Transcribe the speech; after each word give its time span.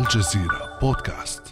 الجزيرة 0.00 0.78
بودكاست. 0.82 1.42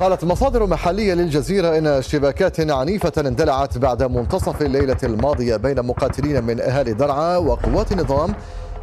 قالت 0.00 0.24
مصادر 0.24 0.66
محلية 0.66 1.14
للجزيرة 1.14 1.78
إن 1.78 1.86
اشتباكات 1.86 2.70
عنيفة 2.70 3.12
اندلعت 3.18 3.78
بعد 3.78 4.02
منتصف 4.02 4.62
الليلة 4.62 4.96
الماضية 5.02 5.56
بين 5.56 5.82
مقاتلين 5.82 6.44
من 6.44 6.60
أهالي 6.60 6.92
درعا 6.92 7.36
وقوات 7.36 7.92
النظام 7.92 8.34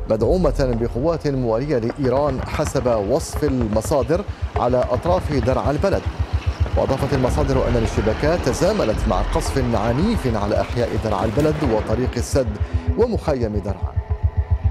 مدعومة 0.10 0.78
بقوات 0.82 1.28
موالية 1.28 1.78
لإيران 1.78 2.42
حسب 2.42 2.88
وصف 3.10 3.44
المصادر 3.44 4.26
على 4.56 4.78
أطراف 4.78 5.34
درعا 5.34 5.72
البلد. 5.72 6.02
وأضافت 6.78 7.14
المصادر 7.14 7.68
أن 7.68 7.78
الاشتباكات 7.78 8.40
تزامنت 8.46 9.08
مع 9.08 9.22
قصف 9.22 9.76
عنيف 9.76 10.36
على 10.36 10.62
أحياء 10.62 10.90
درعا 11.04 11.26
البلد 11.26 11.64
وطريق 11.64 12.12
السد 12.18 12.58
ومخيم 12.98 13.58
درعا. 13.58 14.01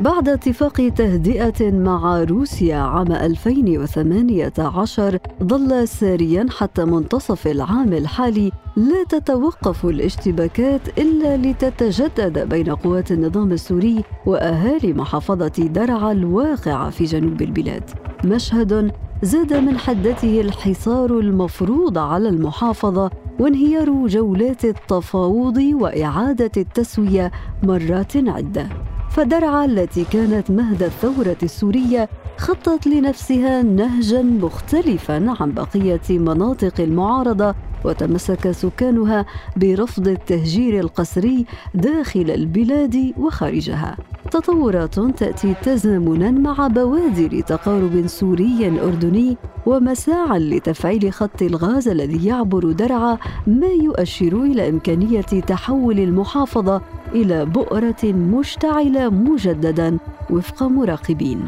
بعد 0.00 0.28
اتفاق 0.28 0.90
تهدئة 0.96 1.70
مع 1.70 2.22
روسيا 2.22 2.76
عام 2.76 3.12
2018 3.12 5.18
ظل 5.44 5.88
ساريا 5.88 6.46
حتى 6.58 6.84
منتصف 6.84 7.46
العام 7.46 7.92
الحالي 7.92 8.52
لا 8.76 9.04
تتوقف 9.08 9.86
الاشتباكات 9.86 10.98
إلا 10.98 11.36
لتتجدد 11.36 12.48
بين 12.48 12.74
قوات 12.74 13.12
النظام 13.12 13.52
السوري 13.52 14.04
وأهالي 14.26 14.92
محافظة 14.92 15.66
درعا 15.66 16.12
الواقعة 16.12 16.90
في 16.90 17.04
جنوب 17.04 17.42
البلاد. 17.42 17.90
مشهد 18.24 18.92
زاد 19.22 19.54
من 19.54 19.78
حدته 19.78 20.40
الحصار 20.40 21.18
المفروض 21.18 21.98
على 21.98 22.28
المحافظة 22.28 23.10
وانهيار 23.40 24.06
جولات 24.06 24.64
التفاوض 24.64 25.58
وإعادة 25.58 26.50
التسوية 26.56 27.30
مرات 27.62 28.16
عدة. 28.16 28.68
فدرعا 29.10 29.64
التي 29.64 30.04
كانت 30.04 30.50
مهد 30.50 30.82
الثورة 30.82 31.36
السورية 31.42 32.08
خطت 32.38 32.86
لنفسها 32.86 33.62
نهجا 33.62 34.22
مختلفا 34.22 35.34
عن 35.40 35.52
بقية 35.52 36.00
مناطق 36.10 36.80
المعارضة 36.80 37.54
وتمسك 37.84 38.50
سكانها 38.50 39.26
برفض 39.56 40.08
التهجير 40.08 40.80
القسري 40.80 41.46
داخل 41.74 42.30
البلاد 42.30 43.12
وخارجها. 43.18 43.96
تطورات 44.30 45.00
تأتي 45.00 45.54
تزامنا 45.62 46.30
مع 46.30 46.66
بوادر 46.66 47.40
تقارب 47.40 48.06
سوري 48.06 48.80
أردني 48.82 49.36
ومساعا 49.66 50.38
لتفعيل 50.38 51.12
خط 51.12 51.42
الغاز 51.42 51.88
الذي 51.88 52.26
يعبر 52.26 52.72
درعا 52.72 53.18
ما 53.46 53.66
يؤشر 53.66 54.42
إلى 54.42 54.68
إمكانية 54.68 55.20
تحول 55.20 55.98
المحافظة 55.98 56.82
إلى 57.14 57.44
بؤرة 57.44 58.04
مشتعلة 58.04 59.08
مجددا 59.08 59.98
وفق 60.30 60.62
مراقبين. 60.62 61.40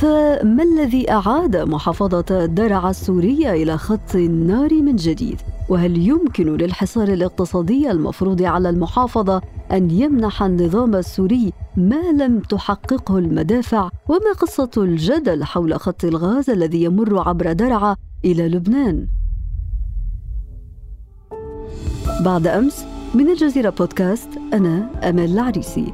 فما 0.00 0.62
الذي 0.62 1.10
أعاد 1.10 1.56
محافظة 1.56 2.46
درعا 2.46 2.90
السورية 2.90 3.52
إلى 3.52 3.78
خط 3.78 4.14
النار 4.14 4.74
من 4.74 4.96
جديد؟ 4.96 5.40
وهل 5.68 5.96
يمكن 6.08 6.56
للحصار 6.56 7.08
الاقتصادي 7.08 7.90
المفروض 7.90 8.42
على 8.42 8.68
المحافظة 8.68 9.42
أن 9.72 9.90
يمنح 9.90 10.42
النظام 10.42 10.94
السوري 10.94 11.52
ما 11.76 12.12
لم 12.12 12.40
تحققه 12.40 13.18
المدافع؟ 13.18 13.90
وما 14.08 14.32
قصة 14.40 14.70
الجدل 14.76 15.44
حول 15.44 15.80
خط 15.80 16.04
الغاز 16.04 16.50
الذي 16.50 16.82
يمر 16.84 17.28
عبر 17.28 17.52
درعا 17.52 17.96
إلى 18.24 18.48
لبنان؟ 18.48 19.06
بعد 22.24 22.46
أمس 22.46 22.84
من 23.14 23.28
الجزيرة 23.30 23.70
بودكاست 23.70 24.28
أنا 24.52 24.90
أمل 25.08 25.32
العريسي 25.32 25.92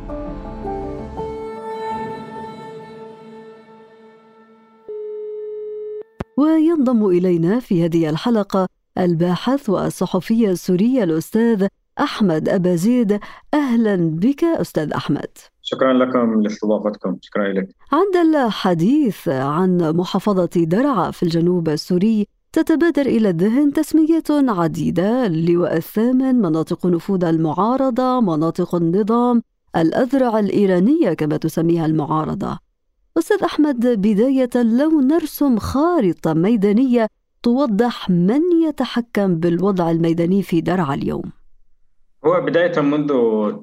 وينضم 6.83 7.07
إلينا 7.07 7.61
في 7.61 7.85
هذه 7.85 8.11
الحلقة 8.11 8.69
الباحث 8.99 9.71
والصحفي 9.71 10.51
السوري 10.51 11.03
الأستاذ 11.03 11.67
أحمد 12.01 12.49
أبا 12.49 12.75
زيد. 12.75 13.21
أهلا 13.55 13.97
بك 13.97 14.45
أستاذ 14.45 14.93
أحمد. 14.93 15.29
شكرا 15.63 15.93
لكم 15.93 16.43
لاستضافتكم. 16.43 17.17
شكرا 17.21 17.49
لك 17.49 17.69
عند 17.93 18.17
الحديث 18.17 19.29
عن 19.29 19.93
محافظة 19.97 20.51
درعا 20.57 21.11
في 21.11 21.23
الجنوب 21.23 21.69
السوري 21.69 22.27
تتبادر 22.53 23.07
إلى 23.07 23.29
الذهن 23.29 23.73
تسميات 23.73 24.31
عديدة 24.31 25.27
اللواء 25.27 25.77
الثامن 25.77 26.35
مناطق 26.35 26.87
نفوذ 26.87 27.25
المعارضة 27.25 28.21
مناطق 28.21 28.75
النظام 28.75 29.43
الأذرع 29.77 30.39
الإيرانية 30.39 31.13
كما 31.13 31.37
تسميها 31.37 31.87
المعارضة. 31.87 32.59
أستاذ 33.19 33.45
أحمد 33.45 33.87
بداية 33.87 34.51
لو 34.55 35.01
نرسم 35.01 35.59
خارطة 35.59 36.35
ميدانية 36.35 37.07
توضح 37.43 38.11
من 38.11 38.41
يتحكم 38.69 39.35
بالوضع 39.35 39.91
الميداني 39.91 40.43
في 40.43 40.61
درعا 40.61 40.95
اليوم؟ 40.95 41.33
هو 42.27 42.41
بداية 42.41 42.81
منذ 42.81 43.09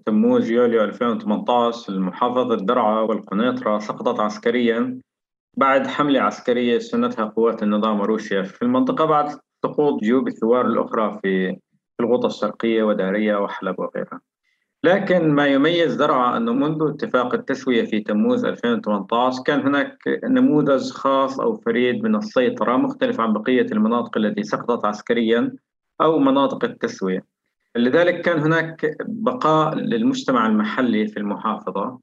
تموز 0.06 0.52
يوليو 0.52 0.84
2018 0.84 1.94
المحافظة 1.94 2.56
درعا 2.56 3.02
والقنيطرة 3.02 3.80
سقطت 3.80 4.20
عسكريا 4.20 5.02
بعد 5.58 5.88
حملة 5.88 6.22
عسكرية 6.22 6.80
سنتها 6.80 7.26
قوات 7.26 7.64
النظام 7.64 8.00
وروسيا 8.00 8.44
في 8.44 8.62
المنطقة 8.62 9.06
بعد 9.06 9.40
سقوط 9.66 10.04
جيوب 10.04 10.28
الثوار 10.28 10.66
الأخرى 10.66 11.20
في 11.22 11.58
الغوطة 12.00 12.28
الشرقية 12.28 12.84
ودارية 12.84 13.36
وحلب 13.36 13.80
وغيرها. 13.80 14.22
لكن 14.84 15.30
ما 15.30 15.48
يميز 15.48 15.96
درعا 15.96 16.38
أنه 16.38 16.54
منذ 16.54 16.90
اتفاق 16.90 17.34
التسوية 17.34 17.86
في 17.86 18.00
تموز 18.00 18.46
2018 18.46 19.44
كان 19.44 19.60
هناك 19.60 19.98
نموذج 20.24 20.92
خاص 20.92 21.40
أو 21.40 21.56
فريد 21.56 22.04
من 22.04 22.16
السيطرة 22.16 22.78
مختلف 22.78 23.20
عن 23.20 23.34
بقية 23.34 23.66
المناطق 23.72 24.18
التي 24.18 24.44
سقطت 24.44 24.86
عسكريا 24.86 25.52
أو 26.02 26.20
مناطق 26.20 26.64
التسوية. 26.64 27.26
لذلك 27.76 28.22
كان 28.22 28.40
هناك 28.40 28.96
بقاء 29.06 29.76
للمجتمع 29.76 30.48
المحلي 30.48 31.08
في 31.08 31.18
المحافظة. 31.18 32.00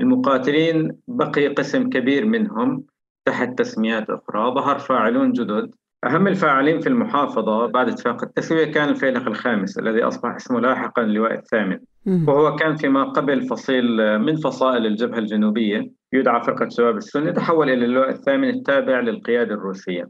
المقاتلين 0.00 0.96
بقي 1.08 1.46
قسم 1.48 1.90
كبير 1.90 2.24
منهم 2.24 2.84
تحت 3.24 3.58
تسميات 3.58 4.10
أخرى 4.10 4.54
ظهر 4.54 4.78
فاعلون 4.78 5.32
جدد. 5.32 5.70
أهم 6.04 6.26
الفاعلين 6.26 6.80
في 6.80 6.88
المحافظة 6.88 7.66
بعد 7.66 7.88
اتفاق 7.88 8.22
التسوية 8.22 8.64
كان 8.64 8.88
الفيلق 8.88 9.26
الخامس 9.26 9.78
الذي 9.78 10.02
أصبح 10.02 10.34
اسمه 10.34 10.60
لاحقا 10.60 11.02
اللواء 11.02 11.34
الثامن. 11.34 11.78
وهو 12.06 12.56
كان 12.56 12.76
فيما 12.76 13.04
قبل 13.04 13.46
فصيل 13.46 14.18
من 14.18 14.36
فصائل 14.36 14.86
الجبهة 14.86 15.18
الجنوبية 15.18 15.90
يدعى 16.12 16.42
فرقة 16.42 16.68
شباب 16.68 16.96
السنة 16.96 17.30
تحول 17.30 17.70
إلى 17.70 17.84
اللواء 17.84 18.08
الثامن 18.08 18.48
التابع 18.48 19.00
للقيادة 19.00 19.54
الروسية 19.54 20.08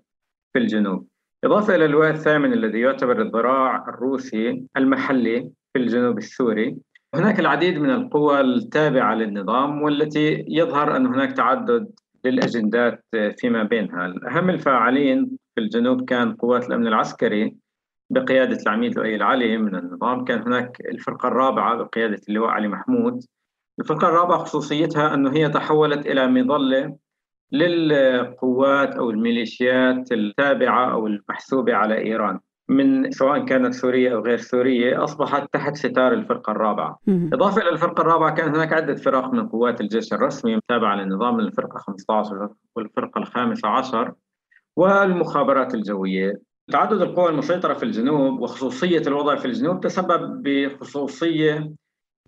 في 0.53 0.59
الجنوب. 0.59 1.06
إضافة 1.45 1.75
إلى 1.75 1.84
اللواء 1.84 2.11
الثامن 2.11 2.53
الذي 2.53 2.81
يعتبر 2.81 3.23
الذراع 3.23 3.84
الروسي 3.89 4.65
المحلي 4.77 5.50
في 5.73 5.79
الجنوب 5.79 6.19
السوري. 6.19 6.77
هناك 7.15 7.41
العديد 7.41 7.79
من 7.79 7.91
القوى 7.91 8.41
التابعة 8.41 9.15
للنظام 9.15 9.83
والتي 9.83 10.45
يظهر 10.49 10.97
أن 10.97 11.06
هناك 11.06 11.33
تعدد 11.33 11.91
للأجندات 12.25 13.05
فيما 13.39 13.62
بينها. 13.62 14.15
أهم 14.31 14.50
الفاعلين 14.50 15.31
في 15.55 15.61
الجنوب 15.61 16.05
كان 16.05 16.33
قوات 16.33 16.69
الأمن 16.69 16.87
العسكري 16.87 17.56
بقيادة 18.10 18.59
العميد 18.62 18.97
لؤي 18.97 19.16
العلي 19.16 19.56
من 19.59 19.75
النظام 19.75 20.25
كان 20.25 20.43
هناك 20.43 20.81
الفرقة 20.81 21.28
الرابعة 21.28 21.76
بقيادة 21.76 22.21
اللواء 22.28 22.50
علي 22.50 22.69
محمود. 22.69 23.25
الفرقة 23.81 24.09
الرابعة 24.09 24.38
خصوصيتها 24.38 25.15
أنه 25.15 25.32
هي 25.32 25.48
تحولت 25.48 26.06
إلى 26.06 26.26
مظلة 26.26 26.97
للقوات 27.53 28.94
أو 28.94 29.10
الميليشيات 29.10 30.12
التابعة 30.12 30.93
أو 30.93 31.06
المحسوبة 31.06 31.75
على 31.75 31.99
إيران 31.99 32.41
من 32.69 33.10
سواء 33.10 33.44
كانت 33.44 33.75
سورية 33.75 34.15
أو 34.15 34.20
غير 34.20 34.38
سورية 34.38 35.04
أصبحت 35.04 35.49
تحت 35.53 35.76
ستار 35.76 36.12
الفرقة 36.12 36.50
الرابعة. 36.50 36.99
إضافة 37.32 37.62
إلى 37.62 37.70
الفرقة 37.70 38.00
الرابعة 38.00 38.34
كان 38.34 38.49
هناك 38.54 38.72
عدة 38.72 38.94
فرق 38.94 39.32
من 39.32 39.49
قوات 39.49 39.81
الجيش 39.81 40.12
الرسمي 40.12 40.60
تابعة 40.69 40.97
للنظام 40.97 41.41
الفرقة 41.41 41.79
15 41.79 42.49
والفرقة 42.76 43.19
الخامسة 43.19 43.69
عشر 43.69 44.12
والمخابرات 44.76 45.75
الجوية. 45.75 46.50
تعدد 46.70 47.02
القوى 47.02 47.31
المسيطرة 47.31 47.75
في 47.75 47.82
الجنوب 47.82 48.40
وخصوصية 48.40 49.02
الوضع 49.06 49.37
في 49.37 49.44
الجنوب 49.44 49.81
تسبب 49.81 50.43
بخصوصية 50.43 51.72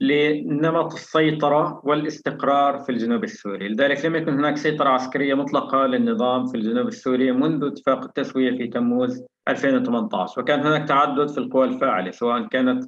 لنمط 0.00 0.92
السيطرة 0.92 1.80
والاستقرار 1.84 2.78
في 2.78 2.92
الجنوب 2.92 3.24
السوري. 3.24 3.68
لذلك 3.68 4.04
لم 4.04 4.16
يكن 4.16 4.32
هناك 4.34 4.56
سيطرة 4.56 4.88
عسكرية 4.88 5.34
مطلقة 5.34 5.86
للنظام 5.86 6.46
في 6.46 6.56
الجنوب 6.56 6.88
السوري 6.88 7.32
منذ 7.32 7.64
اتفاق 7.64 8.04
التسوية 8.04 8.58
في 8.58 8.66
تموز 8.68 9.24
2018 9.48 10.40
وكان 10.40 10.60
هناك 10.60 10.88
تعدد 10.88 11.28
في 11.30 11.38
القوى 11.38 11.64
الفاعلة 11.66 12.10
سواء 12.10 12.46
كانت 12.48 12.84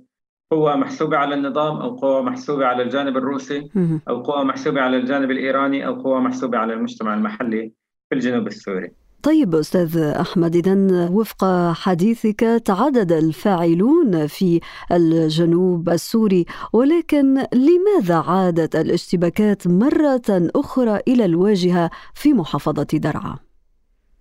قوة 0.50 0.76
محسوبة 0.76 1.16
على 1.16 1.34
النظام 1.34 1.76
أو 1.76 1.96
قوة 1.96 2.22
محسوبة 2.22 2.66
على 2.66 2.82
الجانب 2.82 3.16
الروسي 3.16 3.68
أو 4.08 4.22
قوة 4.22 4.44
محسوبة 4.44 4.80
على 4.80 4.96
الجانب 4.96 5.30
الإيراني 5.30 5.86
أو 5.86 5.94
قوة 6.02 6.20
محسوبة 6.20 6.58
على 6.58 6.74
المجتمع 6.74 7.14
المحلي 7.14 7.72
في 8.08 8.14
الجنوب 8.14 8.46
السوري. 8.46 9.03
طيب 9.24 9.54
أستاذ 9.54 9.98
أحمد 9.98 10.56
إذا 10.56 11.08
وفق 11.10 11.44
حديثك 11.72 12.40
تعدد 12.64 13.12
الفاعلون 13.12 14.26
في 14.26 14.60
الجنوب 14.92 15.88
السوري 15.88 16.44
ولكن 16.72 17.34
لماذا 17.54 18.16
عادت 18.16 18.76
الاشتباكات 18.76 19.66
مرة 19.66 20.50
أخرى 20.56 21.00
إلى 21.08 21.24
الواجهة 21.24 21.90
في 22.14 22.32
محافظة 22.32 22.86
درعا؟ 22.94 23.36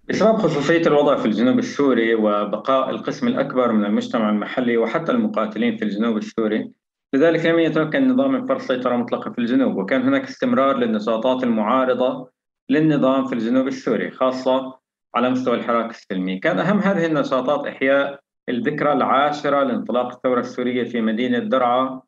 بسبب 0.09 0.37
خصوصية 0.37 0.81
الوضع 0.81 1.15
في 1.15 1.25
الجنوب 1.25 1.59
السوري 1.59 2.15
وبقاء 2.15 2.89
القسم 2.89 3.27
الأكبر 3.27 3.71
من 3.71 3.85
المجتمع 3.85 4.29
المحلي 4.29 4.77
وحتى 4.77 5.11
المقاتلين 5.11 5.77
في 5.77 5.85
الجنوب 5.85 6.17
السوري 6.17 6.71
لذلك 7.13 7.45
لم 7.45 7.59
يتمكن 7.59 8.03
النظام 8.03 8.31
من 8.31 8.47
فرض 8.47 8.61
سيطرة 8.61 8.95
مطلقة 8.95 9.31
في 9.31 9.39
الجنوب 9.39 9.77
وكان 9.77 10.01
هناك 10.01 10.23
استمرار 10.23 10.77
للنشاطات 10.77 11.43
المعارضة 11.43 12.29
للنظام 12.69 13.27
في 13.27 13.33
الجنوب 13.33 13.67
السوري 13.67 14.11
خاصة 14.11 14.82
على 15.15 15.29
مستوى 15.29 15.55
الحراك 15.55 15.89
السلمي. 15.89 16.39
كان 16.39 16.59
أهم 16.59 16.79
هذه 16.79 17.05
النشاطات 17.05 17.67
إحياء 17.67 18.19
الذكرى 18.49 18.93
العاشرة 18.93 19.63
لانطلاق 19.63 20.13
الثورة 20.13 20.39
السورية 20.39 20.83
في 20.83 21.01
مدينة 21.01 21.39
درعا 21.39 22.01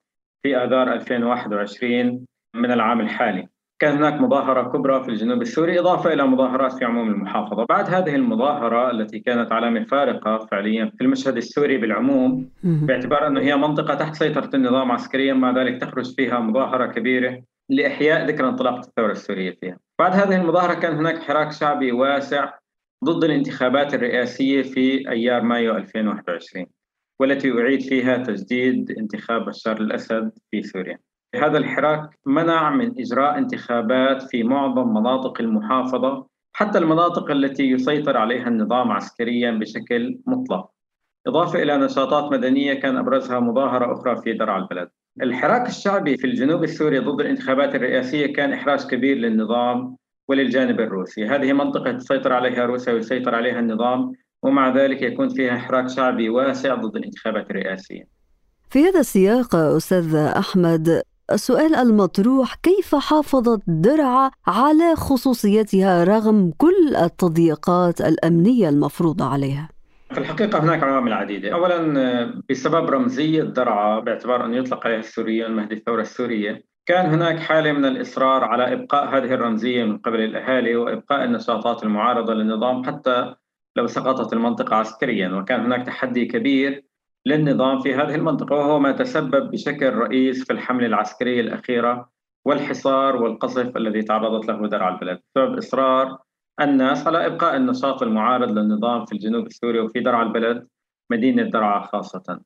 في 0.43 0.57
آذار 0.57 0.93
2021 0.93 2.25
من 2.55 2.71
العام 2.71 3.01
الحالي. 3.01 3.47
كان 3.79 3.95
هناك 3.95 4.21
مظاهرة 4.21 4.69
كبرى 4.69 5.03
في 5.03 5.09
الجنوب 5.09 5.41
السوري 5.41 5.79
إضافة 5.79 6.13
إلى 6.13 6.27
مظاهرات 6.27 6.73
في 6.73 6.85
عموم 6.85 7.09
المحافظة. 7.09 7.65
بعد 7.69 7.89
هذه 7.93 8.15
المظاهرة 8.15 8.91
التي 8.91 9.19
كانت 9.19 9.51
علامة 9.51 9.83
فارقة 9.83 10.37
فعليا 10.37 10.91
في 10.97 11.03
المشهد 11.03 11.37
السوري 11.37 11.77
بالعموم 11.77 12.49
باعتبار 12.63 13.27
أنه 13.27 13.41
هي 13.41 13.55
منطقة 13.55 13.93
تحت 13.93 14.15
سيطرة 14.15 14.49
النظام 14.53 14.91
عسكريا 14.91 15.33
مع 15.33 15.51
ذلك 15.51 15.81
تخرج 15.81 16.15
فيها 16.15 16.39
مظاهرة 16.39 16.85
كبيرة 16.85 17.41
لإحياء 17.69 18.25
ذكرى 18.25 18.47
انطلاقة 18.47 18.79
الثورة 18.79 19.11
السورية 19.11 19.57
فيها. 19.61 19.77
بعد 19.99 20.13
هذه 20.13 20.41
المظاهرة 20.41 20.73
كان 20.73 20.95
هناك 20.95 21.19
حراك 21.23 21.51
شعبي 21.51 21.91
واسع 21.91 22.49
ضد 23.05 23.23
الانتخابات 23.23 23.93
الرئاسية 23.93 24.61
في 24.61 25.09
أيار 25.09 25.41
مايو 25.41 25.75
2021 25.75 26.65
والتي 27.19 27.51
أعيد 27.51 27.81
فيها 27.81 28.17
تجديد 28.17 28.91
انتخاب 28.91 29.45
بشار 29.45 29.81
الأسد 29.81 30.31
في 30.51 30.63
سوريا. 30.63 30.99
هذا 31.35 31.57
الحراك 31.57 32.09
منع 32.25 32.69
من 32.69 32.99
إجراء 32.99 33.37
انتخابات 33.37 34.23
في 34.23 34.43
معظم 34.43 34.93
مناطق 34.93 35.41
المحافظة 35.41 36.27
حتى 36.53 36.77
المناطق 36.77 37.31
التي 37.31 37.63
يسيطر 37.63 38.17
عليها 38.17 38.47
النظام 38.47 38.91
عسكريا 38.91 39.51
بشكل 39.51 40.19
مطلق. 40.27 40.69
إضافة 41.27 41.63
إلى 41.63 41.77
نشاطات 41.77 42.31
مدنية 42.31 42.73
كان 42.73 42.97
أبرزها 42.97 43.39
مظاهرة 43.39 43.93
أخرى 43.93 44.21
في 44.21 44.33
درع 44.33 44.57
البلد. 44.57 44.89
الحراك 45.21 45.67
الشعبي 45.67 46.17
في 46.17 46.27
الجنوب 46.27 46.63
السوري 46.63 46.99
ضد 46.99 47.21
الانتخابات 47.21 47.75
الرئاسية 47.75 48.33
كان 48.33 48.53
إحراج 48.53 48.87
كبير 48.87 49.17
للنظام 49.17 49.97
وللجانب 50.27 50.79
الروسي. 50.79 51.25
هذه 51.25 51.53
منطقة 51.53 51.91
تسيطر 51.91 52.33
عليها 52.33 52.65
روسيا 52.65 52.93
ويسيطر 52.93 53.35
عليها 53.35 53.59
النظام 53.59 54.11
ومع 54.43 54.75
ذلك 54.75 55.01
يكون 55.01 55.29
فيها 55.29 55.57
حراك 55.57 55.89
شعبي 55.89 56.29
واسع 56.29 56.75
ضد 56.75 56.95
الانتخابات 56.95 57.51
الرئاسية. 57.51 58.03
في 58.69 58.87
هذا 58.87 58.99
السياق 58.99 59.55
أستاذ 59.55 60.15
أحمد 60.15 61.01
السؤال 61.31 61.75
المطروح 61.75 62.55
كيف 62.55 62.95
حافظت 62.95 63.61
درعا 63.67 64.31
على 64.47 64.95
خصوصيتها 64.95 66.03
رغم 66.03 66.51
كل 66.57 66.95
التضييقات 66.95 68.01
الأمنية 68.01 68.69
المفروضة 68.69 69.25
عليها؟ 69.25 69.69
في 70.11 70.17
الحقيقة 70.17 70.59
هناك 70.59 70.83
عوامل 70.83 71.13
عديدة. 71.13 71.53
أولا 71.53 72.41
بسبب 72.49 72.89
رمزية 72.89 73.43
درعا 73.43 73.99
باعتبار 73.99 74.45
أن 74.45 74.53
يطلق 74.53 74.85
عليها 74.87 74.99
السوريون 74.99 75.51
مهدي 75.51 75.75
الثورة 75.75 76.01
السورية 76.01 76.63
كان 76.85 77.05
هناك 77.05 77.39
حالة 77.39 77.71
من 77.71 77.85
الإصرار 77.85 78.43
على 78.43 78.73
إبقاء 78.73 79.17
هذه 79.17 79.33
الرمزية 79.33 79.83
من 79.83 79.97
قبل 79.97 80.21
الأهالي 80.21 80.75
وإبقاء 80.75 81.23
النشاطات 81.23 81.83
المعارضة 81.83 82.33
للنظام 82.33 82.83
حتى 82.83 83.35
لو 83.75 83.87
سقطت 83.87 84.33
المنطقة 84.33 84.75
عسكريا 84.75 85.29
وكان 85.29 85.59
هناك 85.59 85.85
تحدي 85.85 86.25
كبير 86.25 86.85
للنظام 87.25 87.79
في 87.79 87.95
هذه 87.95 88.15
المنطقة 88.15 88.55
وهو 88.55 88.79
ما 88.79 88.91
تسبب 88.91 89.51
بشكل 89.51 89.93
رئيس 89.93 90.43
في 90.43 90.53
الحملة 90.53 90.87
العسكرية 90.87 91.41
الأخيرة 91.41 92.09
والحصار 92.45 93.15
والقصف 93.15 93.77
الذي 93.77 94.01
تعرضت 94.01 94.47
له 94.47 94.67
درعا 94.67 94.93
البلد. 94.93 95.21
بسبب 95.35 95.57
إصرار 95.57 96.17
الناس 96.61 97.07
على 97.07 97.25
إبقاء 97.25 97.55
النشاط 97.55 98.03
المعارض 98.03 98.51
للنظام 98.51 99.05
في 99.05 99.11
الجنوب 99.11 99.47
السوري 99.47 99.79
وفي 99.79 99.99
درعا 99.99 100.23
البلد 100.23 100.67
مدينة 101.11 101.43
درعا 101.43 101.79
خاصة. 101.79 102.41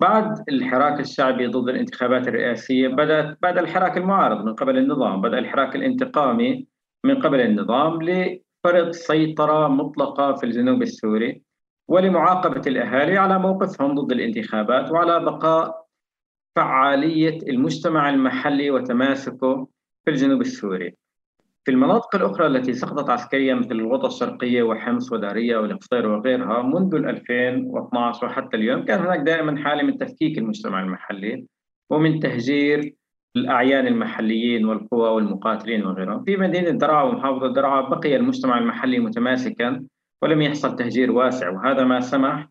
بعد 0.00 0.44
الحراك 0.48 1.00
الشعبي 1.00 1.46
ضد 1.46 1.68
الانتخابات 1.68 2.28
الرئاسية 2.28 2.88
بدأت 2.88 3.38
بعد 3.42 3.58
الحراك 3.58 3.96
المعارض 3.96 4.44
من 4.44 4.54
قبل 4.54 4.78
النظام 4.78 5.20
بدأ 5.20 5.38
الحراك 5.38 5.76
الانتقامي 5.76 6.66
من 7.04 7.20
قبل 7.22 7.40
النظام 7.40 8.02
لفرض 8.02 8.90
سيطرة 8.90 9.68
مطلقة 9.68 10.32
في 10.34 10.46
الجنوب 10.46 10.82
السوري 10.82 11.42
ولمعاقبة 11.88 12.62
الأهالي 12.66 13.18
على 13.18 13.38
موقفهم 13.38 13.94
ضد 13.94 14.12
الانتخابات 14.12 14.90
وعلى 14.90 15.20
بقاء 15.20 15.86
فعالية 16.56 17.38
المجتمع 17.48 18.10
المحلي 18.10 18.70
وتماسكه 18.70 19.68
في 20.04 20.10
الجنوب 20.10 20.40
السوري. 20.40 20.99
في 21.70 21.74
المناطق 21.74 22.14
الأخرى 22.14 22.46
التي 22.46 22.74
سقطت 22.74 23.10
عسكريا 23.10 23.54
مثل 23.54 23.72
الغوطة 23.72 24.06
الشرقية 24.06 24.62
وحمص 24.62 25.12
ودارية 25.12 25.56
والقصير 25.56 26.08
وغيرها 26.08 26.62
منذ 26.62 26.94
2012 26.94 28.26
وحتى 28.26 28.56
اليوم 28.56 28.84
كان 28.84 29.00
هناك 29.00 29.20
دائما 29.20 29.64
حالة 29.64 29.82
من 29.82 29.98
تفكيك 29.98 30.38
المجتمع 30.38 30.82
المحلي 30.82 31.46
ومن 31.90 32.20
تهجير 32.20 32.94
الأعيان 33.36 33.86
المحليين 33.86 34.64
والقوى 34.64 35.08
والمقاتلين 35.08 35.86
وغيرهم. 35.86 36.24
في 36.24 36.36
مدينة 36.36 36.70
درعا 36.70 37.02
ومحافظة 37.02 37.52
درعا 37.52 37.80
بقي 37.80 38.16
المجتمع 38.16 38.58
المحلي 38.58 38.98
متماسكا 38.98 39.84
ولم 40.22 40.42
يحصل 40.42 40.76
تهجير 40.76 41.12
واسع 41.12 41.50
وهذا 41.50 41.84
ما 41.84 42.00
سمح 42.00 42.48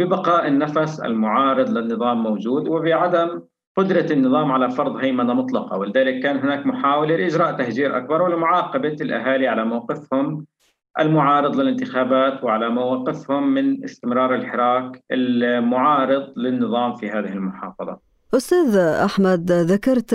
ببقاء 0.00 0.48
النفس 0.48 1.00
المعارض 1.00 1.70
للنظام 1.70 2.22
موجود 2.22 2.68
وبعدم 2.68 3.42
قدرة 3.76 4.12
النظام 4.12 4.52
على 4.52 4.70
فرض 4.70 4.96
هيمنة 4.96 5.34
مطلقة 5.34 5.78
ولذلك 5.78 6.22
كان 6.22 6.36
هناك 6.36 6.66
محاولة 6.66 7.16
لإجراء 7.16 7.52
تهجير 7.52 7.96
أكبر 7.96 8.22
ولمعاقبة 8.22 8.96
الأهالي 9.00 9.48
على 9.48 9.64
موقفهم 9.64 10.46
المعارض 11.00 11.56
للانتخابات 11.56 12.44
وعلى 12.44 12.70
موقفهم 12.70 13.54
من 13.54 13.84
استمرار 13.84 14.34
الحراك 14.34 15.02
المعارض 15.10 16.38
للنظام 16.38 16.96
في 16.96 17.10
هذه 17.10 17.32
المحافظة. 17.32 17.98
أستاذ 18.34 18.76
أحمد 18.76 19.52
ذكرت 19.52 20.14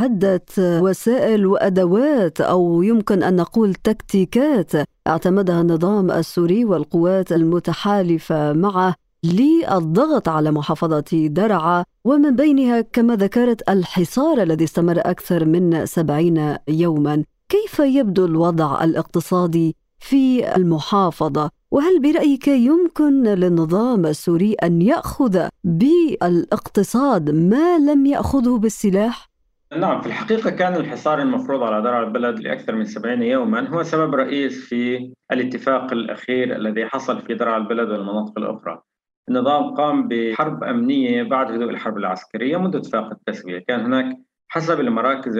عدة 0.00 0.46
وسائل 0.58 1.46
وأدوات 1.46 2.40
أو 2.40 2.82
يمكن 2.82 3.22
أن 3.22 3.36
نقول 3.36 3.74
تكتيكات 3.74 4.72
اعتمدها 5.06 5.60
النظام 5.60 6.10
السوري 6.10 6.64
والقوات 6.64 7.32
المتحالفة 7.32 8.52
معه. 8.52 8.94
للضغط 9.24 10.28
على 10.28 10.50
محافظة 10.50 11.26
درعا 11.26 11.84
ومن 12.04 12.36
بينها 12.36 12.80
كما 12.80 13.16
ذكرت 13.16 13.70
الحصار 13.70 14.42
الذي 14.42 14.64
استمر 14.64 14.98
أكثر 14.98 15.44
من 15.44 15.86
سبعين 15.86 16.56
يوما. 16.68 17.24
كيف 17.48 17.78
يبدو 17.78 18.24
الوضع 18.24 18.84
الاقتصادي 18.84 19.76
في 19.98 20.56
المحافظة؟ 20.56 21.50
وهل 21.70 22.00
برأيك 22.02 22.48
يمكن 22.48 23.22
للنظام 23.22 24.06
السوري 24.06 24.52
أن 24.52 24.82
يأخذ 24.82 25.48
بالاقتصاد 25.64 27.30
ما 27.30 27.78
لم 27.78 28.06
يأخذه 28.06 28.58
بالسلاح؟ 28.58 29.28
نعم 29.76 30.00
في 30.00 30.06
الحقيقة 30.06 30.50
كان 30.50 30.74
الحصار 30.74 31.22
المفروض 31.22 31.62
على 31.62 31.82
درع 31.82 32.02
البلد 32.02 32.38
لأكثر 32.40 32.74
من 32.74 32.84
70 32.84 33.22
يوما. 33.22 33.68
هو 33.68 33.82
سبب 33.82 34.14
رئيس 34.14 34.64
في 34.64 35.12
الاتفاق 35.32 35.92
الأخير 35.92 36.56
الذي 36.56 36.86
حصل 36.86 37.22
في 37.22 37.34
درع 37.34 37.56
البلد 37.56 37.90
والمناطق 37.90 38.38
الأخرى. 38.38 38.82
النظام 39.28 39.74
قام 39.74 40.08
بحرب 40.08 40.64
أمنية 40.64 41.22
بعد 41.22 41.52
هدوء 41.52 41.70
الحرب 41.70 41.96
العسكرية 41.98 42.56
منذ 42.56 42.76
اتفاق 42.76 43.10
التسوية. 43.10 43.58
كان 43.68 43.80
هناك 43.80 44.18
حسب 44.48 44.80
المراكز 44.80 45.38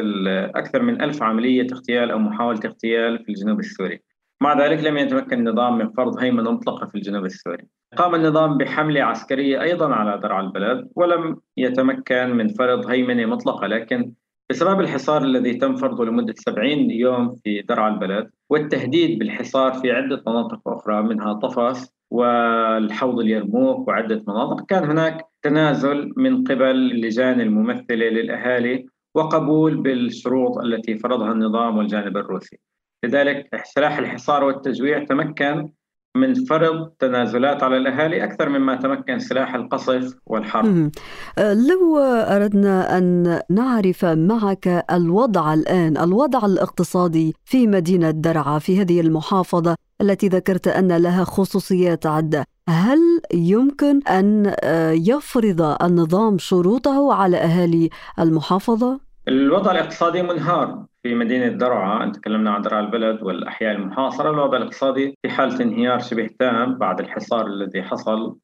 أكثر 0.54 0.82
من 0.82 1.02
ألف 1.02 1.22
عملية 1.22 1.66
اغتيال 1.72 2.10
أو 2.10 2.18
محاولة 2.18 2.60
اغتيال 2.64 3.24
في 3.24 3.28
الجنوب 3.28 3.60
السوري. 3.60 4.00
مع 4.40 4.64
ذلك 4.64 4.84
لم 4.84 4.96
يتمكن 4.96 5.38
النظام 5.38 5.78
من 5.78 5.92
فرض 5.92 6.18
هيمنة 6.18 6.50
مطلقة 6.50 6.86
في 6.86 6.94
الجنوب 6.94 7.24
السوري. 7.24 7.66
قام 7.96 8.14
النظام 8.14 8.58
بحملة 8.58 9.02
عسكرية 9.02 9.62
أيضا 9.62 9.94
على 9.94 10.18
درع 10.18 10.40
البلد 10.40 10.88
ولم 10.96 11.40
يتمكن 11.56 12.30
من 12.30 12.48
فرض 12.48 12.86
هيمنة 12.86 13.26
مطلقة 13.26 13.66
لكن 13.66 14.12
بسبب 14.52 14.80
الحصار 14.80 15.24
الذي 15.24 15.54
تم 15.54 15.76
فرضه 15.76 16.04
لمدة 16.04 16.34
70 16.36 16.90
يوم 16.90 17.36
في 17.44 17.62
درع 17.62 17.88
البلد 17.88 18.30
والتهديد 18.50 19.18
بالحصار 19.18 19.72
في 19.72 19.92
عدة 19.92 20.22
مناطق 20.26 20.68
أخرى 20.68 21.02
منها 21.02 21.32
طفس 21.32 21.92
والحوض 22.10 23.20
اليرموك 23.20 23.88
وعدة 23.88 24.22
مناطق 24.28 24.66
كان 24.66 24.84
هناك 24.84 25.26
تنازل 25.42 26.12
من 26.16 26.44
قبل 26.44 26.70
اللجان 26.70 27.40
الممثلة 27.40 28.08
للأهالي 28.08 28.86
وقبول 29.14 29.76
بالشروط 29.76 30.58
التي 30.58 30.98
فرضها 30.98 31.32
النظام 31.32 31.78
والجانب 31.78 32.16
الروسي. 32.16 32.58
لذلك 33.04 33.62
سلاح 33.64 33.98
الحصار 33.98 34.44
والتجويع 34.44 35.04
تمكن 35.04 35.68
من 36.16 36.34
فرض 36.44 36.88
تنازلات 36.98 37.62
على 37.62 37.76
الأهالي 37.76 38.24
أكثر 38.24 38.48
مما 38.48 38.76
تمكن 38.76 39.18
سلاح 39.18 39.54
القصف 39.54 40.14
والحرب 40.26 40.90
أه، 41.38 41.54
لو 41.54 41.98
أردنا 41.98 42.98
أن 42.98 43.40
نعرف 43.50 44.04
معك 44.04 44.84
الوضع 44.90 45.54
الآن 45.54 45.96
الوضع 45.96 46.46
الاقتصادي 46.46 47.34
في 47.44 47.66
مدينة 47.66 48.10
درعا 48.10 48.58
في 48.58 48.80
هذه 48.80 49.00
المحافظة 49.00 49.76
التي 50.00 50.28
ذكرت 50.28 50.68
أن 50.68 50.96
لها 50.96 51.24
خصوصيات 51.24 52.06
عدة 52.06 52.44
هل 52.68 53.20
يمكن 53.34 54.02
أن 54.02 54.54
أه، 54.60 54.90
يفرض 54.90 55.76
النظام 55.82 56.38
شروطه 56.38 57.14
على 57.14 57.36
أهالي 57.36 57.90
المحافظة؟ 58.18 59.11
الوضع 59.28 59.70
الاقتصادي 59.72 60.22
منهار 60.22 60.86
في 61.02 61.14
مدينة 61.14 61.48
درعا. 61.48 62.10
تكلمنا 62.10 62.50
عن 62.50 62.62
درعا 62.62 62.80
البلد 62.80 63.22
والأحياء 63.22 63.72
المحاصرة. 63.72 64.30
الوضع 64.30 64.56
الاقتصادي 64.56 65.18
في 65.22 65.30
حالة 65.30 65.64
انهيار 65.64 65.98
شبه 65.98 66.30
تام 66.38 66.74
بعد 66.78 67.00
الحصار 67.00 67.46
الذي 67.46 67.82
حصل 67.82 68.36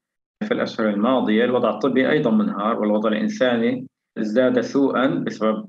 في 0.44 0.54
الأشهر 0.54 0.88
الماضية. 0.88 1.44
الوضع 1.44 1.70
الطبي 1.70 2.10
أيضا 2.10 2.30
منهار 2.30 2.80
والوضع 2.80 3.08
الإنساني 3.08 3.86
ازداد 4.18 4.60
سوءا 4.60 5.06
بسبب 5.06 5.68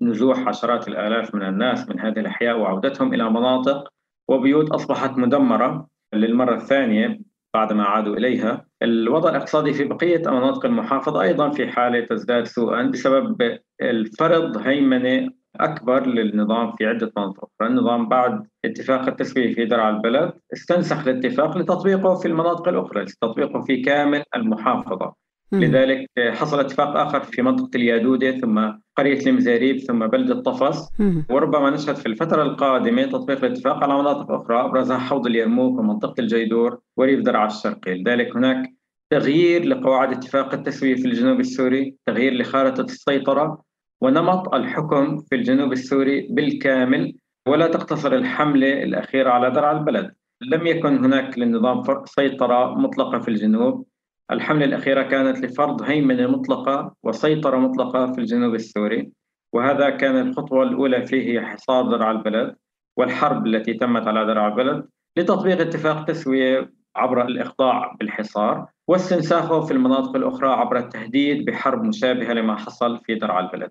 نزوح 0.00 0.48
عشرات 0.48 0.88
الآلاف 0.88 1.34
من 1.34 1.42
الناس 1.42 1.88
من 1.88 2.00
هذه 2.00 2.18
الأحياء 2.18 2.58
وعودتهم 2.58 3.14
إلى 3.14 3.30
مناطق 3.30 3.88
وبيوت 4.28 4.70
أصبحت 4.70 5.18
مدمرة 5.18 5.86
للمرة 6.14 6.54
الثانية 6.54 7.20
بعدما 7.54 7.84
عادوا 7.84 8.16
إليها. 8.16 8.67
الوضع 8.82 9.30
الاقتصادي 9.30 9.72
في 9.72 9.84
بقية 9.84 10.22
مناطق 10.26 10.66
المحافظة 10.66 11.22
أيضا 11.22 11.50
في 11.50 11.68
حالة 11.68 12.06
تزداد 12.06 12.46
سوءا 12.46 12.82
بسبب 12.82 13.58
الفرض 13.82 14.56
هيمنة 14.56 15.28
أكبر 15.56 16.06
للنظام 16.06 16.72
في 16.76 16.86
عدة 16.86 17.12
مناطق. 17.16 17.48
النظام 17.62 18.08
بعد 18.08 18.46
اتفاق 18.64 19.08
التسوية 19.08 19.54
في 19.54 19.64
درع 19.64 19.90
البلد 19.90 20.32
استنسخ 20.52 21.08
الاتفاق 21.08 21.58
لتطبيقه 21.58 22.14
في 22.14 22.28
المناطق 22.28 22.68
الأخرى 22.68 23.02
لتطبيقه 23.02 23.60
في 23.60 23.82
كامل 23.82 24.22
المحافظة. 24.36 25.14
لذلك 25.52 26.06
حصل 26.18 26.60
اتفاق 26.60 26.96
آخر 26.96 27.20
في 27.20 27.42
منطقة 27.42 27.70
اليادودة 27.74 28.30
ثم 28.30 28.72
قرية 28.98 29.26
المزاريب 29.26 29.78
ثم 29.78 30.06
بلدة 30.06 30.42
طفس 30.42 30.88
وربما 31.30 31.70
نشهد 31.70 31.96
في 31.96 32.06
الفترة 32.06 32.42
القادمة 32.42 33.02
تطبيق 33.02 33.44
الاتفاق 33.44 33.84
على 33.84 33.98
مناطق 33.98 34.30
أخرى 34.32 34.60
أبرزها 34.60 34.98
حوض 34.98 35.26
اليرموك 35.26 35.78
ومنطقة 35.78 36.20
الجيدور 36.20 36.78
وريف 36.96 37.20
درعا 37.20 37.46
الشرقي. 37.46 37.94
لذلك 37.94 38.36
هناك 38.36 38.74
تغيير 39.10 39.64
لقواعد 39.64 40.12
اتفاق 40.12 40.54
التسوية 40.54 40.94
في 40.94 41.04
الجنوب 41.04 41.40
السوري 41.40 41.94
تغيير 42.06 42.34
لخارطة 42.34 42.84
السيطرة 42.84 43.62
ونمط 44.00 44.54
الحكم 44.54 45.18
في 45.18 45.34
الجنوب 45.36 45.72
السوري 45.72 46.28
بالكامل 46.30 47.14
ولا 47.48 47.66
تقتصر 47.66 48.12
الحملة 48.12 48.82
الأخيرة 48.82 49.30
على 49.30 49.50
درع 49.50 49.72
البلد. 49.72 50.14
لم 50.42 50.66
يكن 50.66 51.04
هناك 51.04 51.38
للنظام 51.38 51.82
سيطرة 52.04 52.74
مطلقة 52.74 53.18
في 53.18 53.28
الجنوب. 53.28 53.86
الحملة 54.30 54.64
الأخيرة 54.64 55.02
كانت 55.02 55.44
لفرض 55.44 55.82
هيمنة 55.82 56.26
مطلقة 56.26 56.94
وسيطرة 57.02 57.56
مطلقة 57.56 58.12
في 58.12 58.20
الجنوب 58.20 58.54
السوري 58.54 59.10
وهذا 59.52 59.90
كان 59.90 60.28
الخطوة 60.28 60.62
الأولى 60.62 61.06
فيه 61.06 61.32
هي 61.32 61.46
حصار 61.46 61.90
درع 61.90 62.10
البلد 62.10 62.56
والحرب 62.96 63.46
التي 63.46 63.74
تمت 63.74 64.06
على 64.06 64.26
درع 64.26 64.48
البلد 64.48 64.88
لتطبيق 65.16 65.60
اتفاق 65.60 66.04
تسوية 66.04 66.72
عبر 66.96 67.26
الإخضاع 67.26 67.96
بالحصار 68.00 68.66
واستنساخه 68.88 69.60
في 69.60 69.72
المناطق 69.72 70.16
الأخرى 70.16 70.48
عبر 70.48 70.78
التهديد 70.78 71.44
بحرب 71.44 71.84
مشابهة 71.84 72.32
لما 72.32 72.56
حصل 72.56 73.00
في 73.04 73.14
درع 73.14 73.40
البلد. 73.40 73.70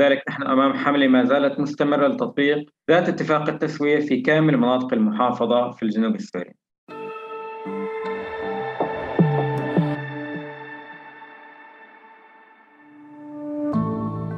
لذلك 0.00 0.22
نحن 0.28 0.42
أمام 0.42 0.72
حملة 0.72 1.08
ما 1.08 1.24
زالت 1.24 1.60
مستمرة 1.60 2.06
لتطبيق 2.08 2.70
ذات 2.90 3.08
اتفاق 3.08 3.48
التسوية 3.48 4.00
في 4.00 4.20
كامل 4.20 4.56
مناطق 4.56 4.92
المحافظة 4.92 5.70
في 5.70 5.82
الجنوب 5.82 6.14
السوري. 6.14 6.54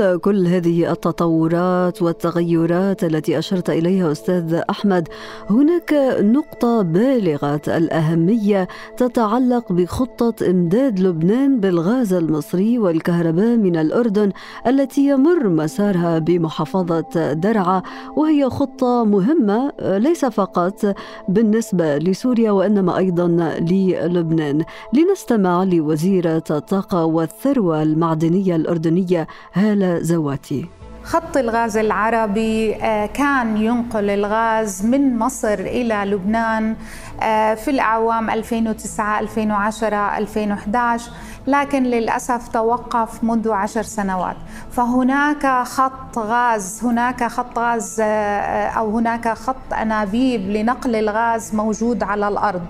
كل 0.00 0.46
هذه 0.46 0.92
التطورات 0.92 2.02
والتغيرات 2.02 3.04
التي 3.04 3.38
أشرت 3.38 3.70
إليها 3.70 4.12
أستاذ 4.12 4.60
أحمد 4.70 5.08
هناك 5.50 5.94
نقطة 6.20 6.82
بالغة 6.82 7.60
الأهمية 7.68 8.68
تتعلق 8.96 9.72
بخطة 9.72 10.50
إمداد 10.50 11.00
لبنان 11.00 11.60
بالغاز 11.60 12.12
المصري 12.12 12.78
والكهرباء 12.78 13.56
من 13.56 13.76
الأردن 13.76 14.32
التي 14.66 15.06
يمر 15.06 15.48
مسارها 15.48 16.18
بمحافظة 16.18 17.32
درعا 17.32 17.82
وهي 18.16 18.50
خطة 18.50 19.04
مهمة 19.04 19.72
ليس 19.82 20.24
فقط 20.24 20.94
بالنسبة 21.28 21.98
لسوريا 21.98 22.50
وإنما 22.50 22.98
أيضا 22.98 23.26
للبنان. 23.60 24.64
لنستمع 24.92 25.64
لوزيرة 25.64 26.44
الطاقة 26.50 27.04
والثروة 27.04 27.82
المعدنية 27.82 28.56
الأردنية 28.56 29.26
هالة 29.52 29.81
زواتي. 30.00 30.66
خط 31.04 31.36
الغاز 31.36 31.76
العربي 31.76 32.74
آه، 32.74 33.06
كان 33.06 33.56
ينقل 33.56 34.10
الغاز 34.10 34.86
من 34.86 35.18
مصر 35.18 35.54
إلى 35.54 35.94
لبنان 36.06 36.76
آه، 37.22 37.54
في 37.54 37.70
الأعوام 37.70 38.30
2009 38.30 39.20
2010 39.20 40.18
2011 40.18 41.10
لكن 41.46 41.82
للأسف 41.82 42.48
توقف 42.48 43.24
منذ 43.24 43.50
عشر 43.50 43.82
سنوات. 43.82 44.36
فهناك 44.72 45.46
خط 45.66 46.18
غاز 46.18 46.84
هناك 46.84 47.24
خط 47.24 47.58
غاز 47.58 48.00
آه، 48.00 48.66
أو 48.68 48.98
هناك 48.98 49.28
خط 49.28 49.72
أنابيب 49.72 50.50
لنقل 50.50 50.96
الغاز 50.96 51.54
موجود 51.54 52.02
على 52.02 52.28
الأرض. 52.28 52.66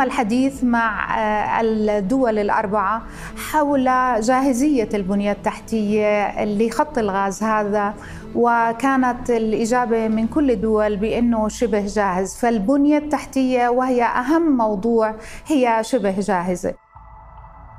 الحديث 0.00 0.64
مع 0.64 1.18
آه، 1.18 1.60
الدول 1.60 2.38
الأربعة 2.38 3.02
حول 3.50 3.84
جاهزية 4.20 4.88
البنية 4.94 5.32
التحتية 5.32 6.44
لخط 6.44 6.98
الغاز 6.98 7.42
هذا 7.42 7.94
وكانت 8.34 9.30
الإجابة 9.30 10.08
من 10.08 10.26
كل 10.26 10.50
الدول 10.50 10.96
بأنه 10.96 11.48
شبه 11.48 11.86
جاهز. 11.86 12.36
فالبنية 12.36 12.98
التحتية 12.98 13.68
وهي 13.68 14.02
أهم 14.04 14.56
موضوع 14.56 15.14
هي 15.46 15.78
شبه 15.82 16.20
جاهزة. 16.20 16.85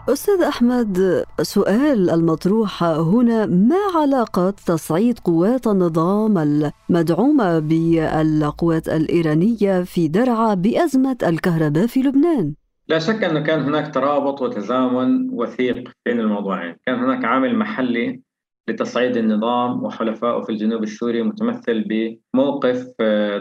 أستاذ 0.10 0.42
أحمد 0.42 1.24
سؤال 1.42 2.10
المطروح 2.10 2.84
هنا 2.84 3.46
ما 3.46 3.76
علاقة 3.96 4.50
تصعيد 4.50 5.20
قوات 5.20 5.68
النظام 5.68 6.38
المدعومة 6.38 7.60
بالقوات 7.60 8.88
الإيرانية 8.90 9.84
في 9.84 10.08
درعا 10.08 10.54
بأزمة 10.54 11.18
الكهرباء 11.24 11.88
في 11.88 12.00
لبنان؟ 12.00 12.54
لا 12.88 13.00
شك 13.00 13.24
أنه 13.24 13.40
كان 13.40 13.60
هناك 13.60 13.94
ترابط 13.94 14.42
وتزامن 14.42 15.30
وثيق 15.30 15.92
بين 16.06 16.20
الموضوعين 16.20 16.76
كان 16.86 16.96
هناك 16.96 17.26
عامل 17.26 17.56
محلي 17.56 18.22
لتصعيد 18.70 19.18
النظام 19.18 19.84
وحلفائه 19.84 20.42
في 20.42 20.50
الجنوب 20.50 20.84
السوري 20.84 21.24
متمثل 21.24 21.84
بموقف 21.84 22.88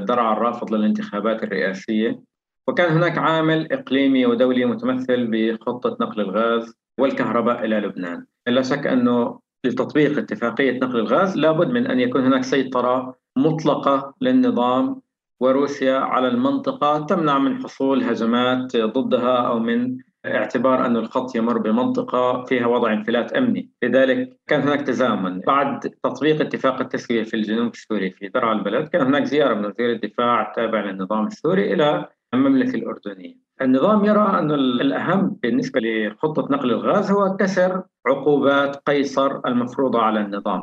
درعا 0.08 0.32
الرافض 0.32 0.74
للانتخابات 0.74 1.42
الرئاسية 1.42 2.20
وكان 2.68 2.92
هناك 2.92 3.18
عامل 3.18 3.72
إقليمي 3.72 4.26
ودولي 4.26 4.64
متمثل 4.64 5.26
بخطة 5.30 5.96
نقل 6.00 6.20
الغاز 6.20 6.74
والكهرباء 7.00 7.64
إلى 7.64 7.80
لبنان. 7.80 8.26
لا 8.46 8.62
شك 8.62 8.86
أنه 8.86 9.40
لتطبيق 9.64 10.18
اتفاقية 10.18 10.78
نقل 10.78 10.98
الغاز 10.98 11.36
لابد 11.36 11.70
من 11.70 11.86
أن 11.86 12.00
يكون 12.00 12.24
هناك 12.24 12.44
سيطرة 12.44 13.14
مطلقة 13.36 14.14
للنظام 14.20 15.00
وروسيا 15.40 15.98
على 15.98 16.28
المنطقة 16.28 17.06
تمنع 17.06 17.38
من 17.38 17.62
حصول 17.62 18.02
هجمات 18.02 18.76
ضدها 18.76 19.36
أو 19.36 19.58
من 19.58 19.98
اعتبار 20.26 20.86
أن 20.86 20.96
الخط 20.96 21.36
يمر 21.36 21.58
بمنطقة 21.58 22.44
فيها 22.44 22.66
وضع 22.66 22.92
انفلات 22.92 23.32
أمني. 23.32 23.70
لذلك 23.82 24.40
كان 24.46 24.60
هناك 24.60 24.80
تزامن. 24.80 25.40
بعد 25.40 25.80
تطبيق 25.80 26.40
اتفاق 26.40 26.80
التسوية 26.80 27.22
في 27.22 27.34
الجنوب 27.34 27.72
السوري 27.72 28.10
في 28.10 28.28
درعا 28.28 28.54
البلد 28.54 28.88
كان 28.88 29.06
هناك 29.06 29.24
زيارة 29.24 29.54
من 29.54 29.64
وزير 29.64 29.92
الدفاع 29.92 30.48
التابع 30.48 30.84
للنظام 30.84 31.26
السوري 31.26 31.72
إلى 31.72 32.08
المملكة 32.34 32.74
الأردنية. 32.74 33.34
النظام 33.62 34.04
يرى 34.04 34.38
أن 34.38 34.50
الأهم 34.50 35.36
بالنسبة 35.42 35.80
لخطة 35.80 36.48
نقل 36.50 36.70
الغاز 36.70 37.10
هو 37.10 37.36
كسر 37.36 37.82
عقوبات 38.06 38.76
قيصر 38.76 39.40
المفروضة 39.46 40.02
على 40.02 40.20
النظام. 40.20 40.62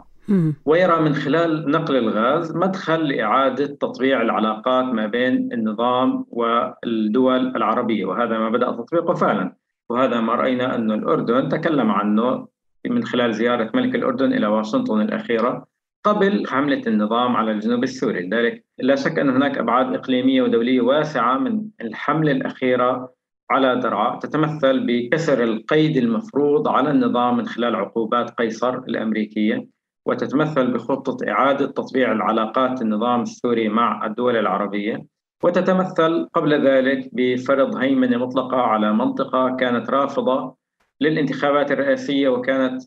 ويرى 0.66 1.02
من 1.02 1.14
خلال 1.14 1.72
نقل 1.72 1.96
الغاز 1.96 2.56
مدخل 2.56 3.08
لإعادة 3.08 3.66
تطبيع 3.66 4.22
العلاقات 4.22 4.86
ما 4.86 5.08
بين 5.08 5.54
النظام 5.54 6.26
والدول 6.30 7.56
العربية. 7.56 8.06
وهذا 8.06 8.38
ما 8.38 8.50
بدأ 8.50 8.72
تطبيقه 8.72 9.14
فعلا. 9.14 9.56
وهذا 9.90 10.22
ما 10.22 10.36
رأينا 10.36 10.76
أن 10.76 10.92
الأردن 10.92 11.50
تكلم 11.50 11.92
عنه 11.92 12.48
من 12.88 13.04
خلال 13.04 13.34
زيارة 13.34 13.72
ملك 13.74 13.96
الأردن 13.96 14.34
إلى 14.34 14.48
واشنطن 14.48 15.02
الأخيرة. 15.02 15.66
قبل 16.04 16.48
حملة 16.48 16.82
النظام 16.88 17.36
على 17.36 17.52
الجنوب 17.52 17.84
السوري. 17.84 18.28
لذلك 18.28 18.66
لا 18.80 18.96
شك 18.96 19.20
أن 19.20 19.30
هناك 19.30 19.58
أبعاد 19.58 19.96
إقليمية 19.96 20.42
ودولية 20.42 20.82
واسعة 20.82 21.38
من 21.38 21.66
الحملة 21.82 22.32
الأخيرة 22.32 23.14
على 23.52 23.80
درعا 23.80 24.20
تتمثل 24.20 24.86
بكسر 24.88 25.44
القيد 25.44 25.98
المفروض 25.98 26.68
على 26.68 26.92
النظام 26.92 27.38
من 27.38 27.46
خلال 27.46 27.76
عقوبات 27.76 28.30
قيصر 28.30 28.78
الأمريكية 28.78 29.68
وتتمثل 30.06 30.74
بخطة 30.74 31.18
إعادة 31.30 31.66
تطبيع 31.66 32.12
العلاقات 32.12 32.82
النظام 32.82 33.22
السوري 33.22 33.70
مع 33.70 34.06
الدول 34.06 34.36
العربية 34.36 35.06
وتتمثل 35.44 36.28
قبل 36.34 36.68
ذلك 36.68 37.10
بفرض 37.14 37.76
هيمنة 37.76 38.18
مطلقة 38.18 38.58
على 38.58 38.94
منطقة 38.94 39.56
كانت 39.56 39.90
رافضة 39.90 40.56
للانتخابات 41.02 41.72
الرئاسية 41.72 42.30
وكانت 42.30 42.82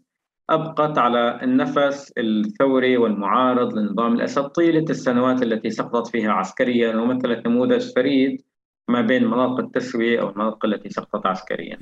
أبقت 0.51 0.99
على 0.99 1.41
النفس 1.43 2.13
الثوري 2.19 2.97
والمعارض 2.97 3.79
لنظام 3.79 4.15
الأسد 4.15 4.45
طيلة 4.45 4.85
السنوات 4.91 5.43
التي 5.43 5.71
سقطت 5.71 6.07
فيها 6.07 6.33
عسكريا 6.33 6.97
ومثلت 6.97 7.47
نموذج 7.47 7.93
فريد 7.95 8.43
ما 8.89 9.01
بين 9.01 9.25
مناطق 9.25 9.61
التسوية 9.61 10.21
أو 10.21 10.29
المناطق 10.31 10.65
التي 10.65 10.89
سقطت 10.89 11.27
عسكريا 11.27 11.79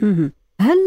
هل 0.61 0.79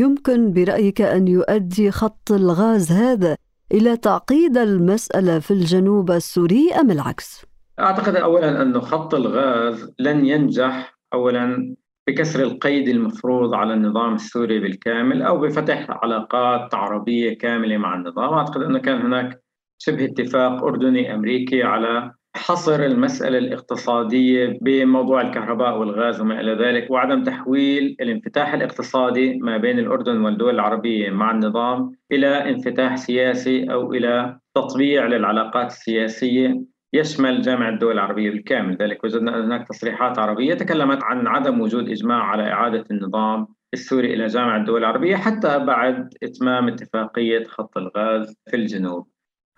يمكن 0.00 0.52
برأيك 0.52 1.00
أن 1.00 1.28
يؤدي 1.28 1.90
خط 1.90 2.32
الغاز 2.32 2.92
هذا 2.92 3.36
إلى 3.72 3.96
تعقيد 3.96 4.58
المسألة 4.58 5.38
في 5.38 5.50
الجنوب 5.50 6.10
السوري 6.10 6.72
أم 6.80 6.90
العكس؟ 6.90 7.46
أعتقد 7.80 8.16
أولا 8.16 8.62
أن 8.62 8.80
خط 8.80 9.14
الغاز 9.14 9.94
لن 9.98 10.26
ينجح 10.26 10.98
أولا 11.14 11.76
بكسر 12.08 12.42
القيد 12.42 12.88
المفروض 12.88 13.54
على 13.54 13.74
النظام 13.74 14.14
السوري 14.14 14.60
بالكامل 14.60 15.22
أو 15.22 15.38
بفتح 15.38 15.86
علاقات 15.90 16.74
عربية 16.74 17.38
كاملة 17.38 17.76
مع 17.76 17.94
النظام. 17.94 18.34
أعتقد 18.34 18.62
أنه 18.62 18.78
كان 18.78 19.00
هناك 19.00 19.42
شبه 19.78 20.04
اتفاق 20.04 20.64
أردني 20.64 21.14
أمريكي 21.14 21.62
على 21.62 22.12
حصر 22.36 22.84
المسألة 22.84 23.38
الاقتصادية 23.38 24.58
بموضوع 24.62 25.20
الكهرباء 25.20 25.78
والغاز 25.78 26.20
وما 26.20 26.40
إلى 26.40 26.52
ذلك 26.52 26.90
وعدم 26.90 27.22
تحويل 27.22 27.96
الانفتاح 28.00 28.54
الاقتصادي 28.54 29.38
ما 29.38 29.56
بين 29.56 29.78
الأردن 29.78 30.20
والدول 30.20 30.54
العربية 30.54 31.10
مع 31.10 31.30
النظام 31.30 31.92
إلى 32.12 32.50
انفتاح 32.50 32.96
سياسي 32.96 33.72
أو 33.72 33.92
إلى 33.92 34.38
تطبيع 34.54 35.06
للعلاقات 35.06 35.66
السياسية 35.66 36.62
يشمل 36.92 37.42
جامع 37.42 37.68
الدول 37.68 37.92
العربية 37.92 38.30
بالكامل. 38.30 38.76
ذلك 38.76 39.04
وجدنا 39.04 39.36
أن 39.36 39.42
هناك 39.42 39.68
تصريحات 39.68 40.18
عربية 40.18 40.54
تكلمت 40.54 41.02
عن 41.02 41.26
عدم 41.26 41.60
وجود 41.60 41.88
إجماع 41.88 42.22
على 42.22 42.52
إعادة 42.52 42.84
النظام 42.90 43.46
السوري 43.74 44.14
إلى 44.14 44.26
جامع 44.26 44.56
الدول 44.56 44.80
العربية 44.80 45.16
حتى 45.16 45.58
بعد 45.58 46.14
إتمام 46.22 46.68
اتفاقية 46.68 47.44
خط 47.44 47.78
الغاز 47.78 48.36
في 48.50 48.56
الجنوب. 48.56 49.08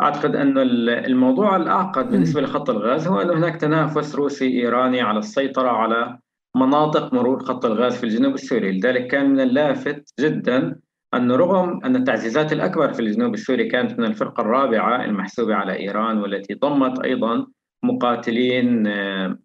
أعتقد 0.00 0.36
أن 0.36 0.58
الموضوع 0.88 1.56
الأعقد 1.56 2.10
بالنسبة 2.10 2.40
لخط 2.40 2.70
الغاز 2.70 3.08
هو 3.08 3.20
أن 3.20 3.30
هناك 3.30 3.56
تنافس 3.56 4.14
روسي 4.14 4.60
إيراني 4.60 5.00
على 5.00 5.18
السيطرة 5.18 5.68
على 5.68 6.18
مناطق 6.56 7.14
مرور 7.14 7.38
خط 7.38 7.64
الغاز 7.64 7.96
في 7.96 8.04
الجنوب 8.04 8.34
السوري. 8.34 8.78
لذلك 8.78 9.06
كان 9.06 9.30
من 9.30 9.40
اللافت 9.40 10.14
جدا 10.20 10.80
أن 11.14 11.32
رغم 11.32 11.84
أن 11.84 11.96
التعزيزات 11.96 12.52
الأكبر 12.52 12.92
في 12.92 13.00
الجنوب 13.00 13.34
السوري 13.34 13.68
كانت 13.68 13.98
من 13.98 14.04
الفرقة 14.04 14.40
الرابعة 14.40 15.04
المحسوبة 15.04 15.54
على 15.54 15.78
إيران 15.78 16.18
والتي 16.18 16.54
ضمت 16.54 17.00
أيضا 17.00 17.46
مقاتلين 17.82 18.86
آه، 18.86 19.38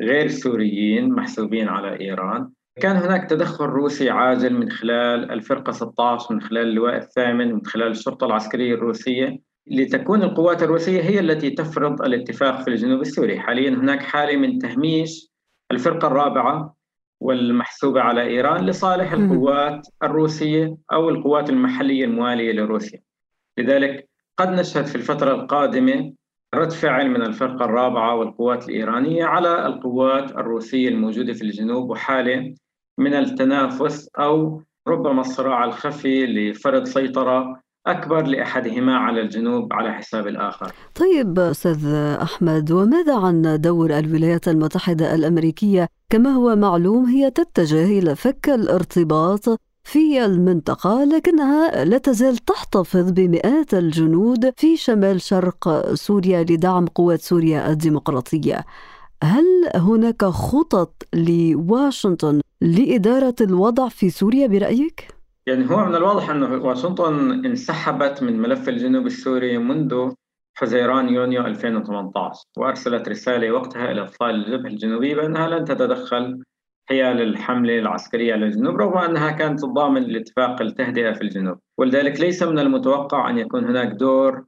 غير 0.00 0.28
سوريين 0.28 1.12
محسوبين 1.12 1.68
على 1.68 2.00
إيران. 2.00 2.50
كان 2.80 2.96
هناك 2.96 3.30
تدخل 3.30 3.64
روسي 3.64 4.10
عاجل 4.10 4.54
من 4.54 4.70
خلال 4.70 5.30
الفرقة 5.30 5.72
16 5.72 6.34
من 6.34 6.40
خلال 6.40 6.68
اللواء 6.68 6.96
الثامن 6.96 7.54
من 7.54 7.66
خلال 7.66 7.90
الشرطة 7.90 8.24
العسكرية 8.26 8.74
الروسية. 8.74 9.40
لتكون 9.66 10.22
القوات 10.22 10.62
الروسية 10.62 11.02
هي 11.02 11.20
التي 11.20 11.50
تفرض 11.50 12.02
الاتفاق 12.02 12.62
في 12.62 12.70
الجنوب 12.70 13.00
السوري. 13.00 13.40
حاليا 13.40 13.70
هناك 13.70 14.02
حالة 14.02 14.36
من 14.36 14.58
تهميش 14.58 15.30
الفرقة 15.72 16.06
الرابعة 16.06 16.79
والمحسوبة 17.20 18.00
على 18.00 18.22
إيران 18.22 18.66
لصالح 18.66 19.12
القوات 19.12 19.86
الروسية 20.02 20.76
أو 20.92 21.08
القوات 21.08 21.50
المحلية 21.50 22.04
الموالية 22.04 22.52
لروسيا. 22.52 23.00
لذلك 23.58 24.08
قد 24.38 24.48
نشهد 24.48 24.86
في 24.86 24.96
الفترة 24.96 25.34
القادمة 25.34 26.12
رد 26.54 26.72
فعل 26.72 27.10
من 27.10 27.22
الفرقة 27.22 27.64
الرابعة 27.64 28.14
والقوات 28.14 28.68
الإيرانية 28.68 29.24
على 29.24 29.66
القوات 29.66 30.30
الروسية 30.30 30.88
الموجودة 30.88 31.32
في 31.32 31.42
الجنوب 31.42 31.90
وحالة 31.90 32.54
من 32.98 33.14
التنافس 33.14 34.08
أو 34.18 34.62
ربما 34.88 35.20
الصراع 35.20 35.64
الخفي 35.64 36.26
لفرض 36.26 36.84
سيطرة 36.84 37.60
أكبر 37.86 38.26
لأحدهما 38.26 38.96
على 38.96 39.20
الجنوب 39.20 39.72
على 39.72 39.92
حساب 39.92 40.26
الآخر. 40.26 40.72
طيب 40.94 41.38
أستاذ 41.38 41.86
أحمد 42.22 42.72
وماذا 42.72 43.16
عن 43.16 43.60
دور 43.60 43.98
الولايات 43.98 44.48
المتحدة 44.48 45.14
الأمريكية 45.14 45.88
كما 46.10 46.30
هو 46.30 46.56
معلوم 46.56 47.04
هي 47.04 47.30
تتجه 47.30 47.84
إلى 47.84 48.16
فك 48.16 48.48
الارتباط 48.48 49.60
في 49.84 50.24
المنطقة 50.24 51.04
لكنها 51.04 51.84
لا 51.84 51.98
تزال 51.98 52.36
تحتفظ 52.36 53.10
بمئات 53.10 53.74
الجنود 53.74 54.52
في 54.56 54.76
شمال 54.76 55.20
شرق 55.20 55.94
سوريا 55.94 56.42
لدعم 56.42 56.86
قوات 56.86 57.20
سوريا 57.20 57.70
الديمقراطية. 57.70 58.64
هل 59.22 59.44
هناك 59.74 60.24
خطط 60.24 61.02
لواشنطن 61.14 62.40
لإدارة 62.60 63.34
الوضع 63.40 63.88
في 63.88 64.10
سوريا 64.10 64.46
برأيك؟ 64.46 65.08
يعني 65.46 65.70
هو 65.70 65.84
من 65.84 65.94
الواضح 65.94 66.30
أن 66.30 66.42
واشنطن 66.42 67.44
انسحبت 67.44 68.22
من 68.22 68.38
ملف 68.38 68.68
الجنوب 68.68 69.06
السوري 69.06 69.58
منذ 69.58 70.12
حزيران 70.54 71.08
يونيو 71.08 71.46
2018 71.46 72.44
وأرسلت 72.56 73.08
رسالة 73.08 73.50
وقتها 73.50 73.90
إلى 73.90 74.02
أطفال 74.02 74.30
الجبهة 74.30 74.70
الجنوبية 74.70 75.14
بأنها 75.14 75.48
لن 75.48 75.64
تتدخل 75.64 76.42
حيال 76.88 77.22
الحملة 77.22 77.78
العسكرية 77.78 78.32
على 78.32 78.46
الجنوب 78.46 78.76
رغم 78.76 78.98
أنها 78.98 79.30
كانت 79.30 79.60
تضامن 79.60 80.02
الاتفاق 80.02 80.62
التهدئة 80.62 81.12
في 81.12 81.22
الجنوب. 81.22 81.58
ولذلك 81.78 82.20
ليس 82.20 82.42
من 82.42 82.58
المتوقع 82.58 83.30
أن 83.30 83.38
يكون 83.38 83.64
هناك 83.64 83.88
دور 83.88 84.44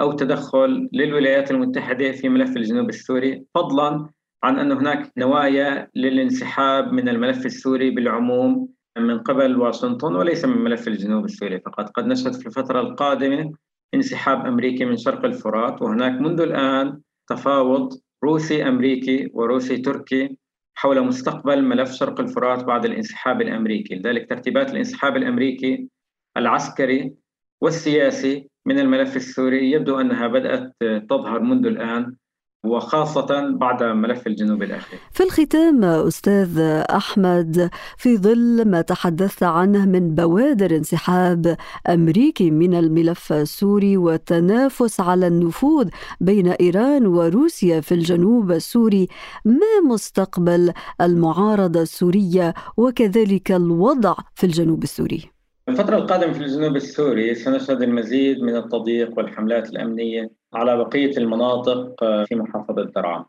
أو 0.00 0.12
تدخل 0.12 0.88
للولايات 0.92 1.50
المتحدة 1.50 2.12
في 2.12 2.28
ملف 2.28 2.56
الجنوب 2.56 2.88
السوري 2.88 3.44
فضلا 3.54 4.08
عن 4.42 4.58
أن 4.58 4.72
هناك 4.72 5.12
نوايا 5.16 5.88
للانسحاب 5.94 6.92
من 6.92 7.08
الملف 7.08 7.46
السوري 7.46 7.90
بالعموم 7.90 8.68
من 8.98 9.18
قبل 9.18 9.60
واشنطن 9.60 10.14
وليس 10.14 10.44
من 10.44 10.58
ملف 10.58 10.88
الجنوب 10.88 11.24
السوري 11.24 11.60
فقط. 11.60 11.90
قد 11.90 12.06
نشهد 12.06 12.34
في 12.34 12.46
الفترة 12.46 12.80
القادمة 12.80 13.52
انسحاب 13.94 14.46
أمريكي 14.46 14.84
من 14.84 14.96
شرق 14.96 15.24
الفرات 15.24 15.82
وهناك 15.82 16.20
منذ 16.20 16.40
الآن 16.40 17.00
تفاوض 17.28 18.00
روسي 18.24 18.68
أمريكي 18.68 19.30
وروسي 19.34 19.76
تركي 19.76 20.36
حول 20.74 21.00
مستقبل 21.00 21.62
ملف 21.62 21.92
شرق 21.92 22.20
الفرات 22.20 22.64
بعد 22.64 22.84
الانسحاب 22.84 23.42
الأمريكي. 23.42 23.94
لذلك 23.94 24.30
ترتيبات 24.30 24.70
الانسحاب 24.70 25.16
الأمريكي 25.16 25.88
العسكري 26.36 27.14
والسياسي 27.60 28.48
من 28.66 28.78
الملف 28.78 29.16
السوري 29.16 29.70
يبدو 29.70 30.00
أنها 30.00 30.26
بدأت 30.26 30.72
تظهر 31.08 31.40
منذ 31.40 31.66
الآن 31.66 32.16
وخاصة 32.64 33.50
بعد 33.50 33.82
ملف 33.82 34.26
الجنوب 34.26 34.62
الأخير 34.62 34.98
في 35.12 35.22
الختام 35.22 35.84
أستاذ 35.84 36.58
أحمد 36.90 37.70
في 37.96 38.16
ظل 38.16 38.68
ما 38.68 38.80
تحدثت 38.80 39.42
عنه 39.42 39.86
من 39.86 40.14
بوادر 40.14 40.76
انسحاب 40.76 41.56
أمريكي 41.88 42.50
من 42.50 42.74
الملف 42.74 43.32
السوري 43.32 43.96
والتنافس 43.96 45.00
على 45.00 45.26
النفوذ 45.26 45.88
بين 46.20 46.48
إيران 46.48 47.06
وروسيا 47.06 47.80
في 47.80 47.92
الجنوب 47.92 48.50
السوري 48.50 49.08
ما 49.44 49.92
مستقبل 49.92 50.72
المعارضة 51.00 51.82
السورية 51.82 52.54
وكذلك 52.76 53.52
الوضع 53.52 54.14
في 54.34 54.44
الجنوب 54.44 54.82
السوري؟ 54.82 55.30
الفترة 55.68 55.96
القادمة 55.96 56.32
في 56.32 56.40
الجنوب 56.40 56.76
السوري 56.76 57.34
سنشهد 57.34 57.82
المزيد 57.82 58.42
من 58.42 58.56
التضييق 58.56 59.18
والحملات 59.18 59.70
الأمنية 59.70 60.39
على 60.54 60.76
بقية 60.76 61.16
المناطق 61.18 62.04
آه، 62.04 62.24
في 62.24 62.34
محافظة 62.34 62.84
درعا 62.84 63.24